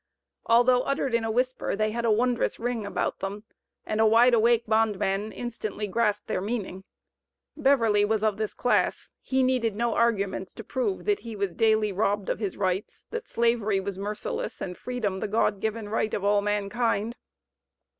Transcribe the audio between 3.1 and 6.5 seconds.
them, and a wide awake bondman instantly grasped their